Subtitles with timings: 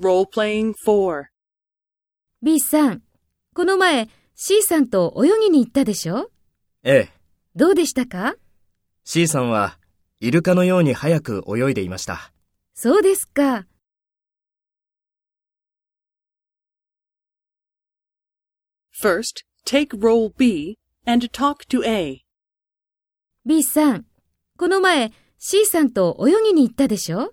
[0.00, 1.24] Role-playing 4.
[2.40, 3.02] B さん、
[3.54, 6.30] この前 C さんと泳ぎに行ったでしょ？
[6.84, 7.12] ええ、
[7.56, 8.36] どうでしたか
[9.04, 9.78] ？C さんは
[10.20, 12.32] イルカのように早く泳いでいました。
[12.74, 13.66] そうですか。
[19.02, 22.20] First, take role B and talk to A.
[23.44, 24.06] B さん、
[24.56, 27.32] この前 C さんと泳ぎに行ったでしょ？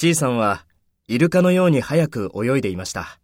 [0.00, 0.64] C さんは
[1.08, 3.18] イルカのように早く泳いでいました。